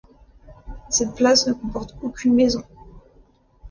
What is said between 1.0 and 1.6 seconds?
place ne